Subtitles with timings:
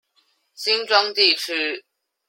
[0.55, 1.85] 新莊地區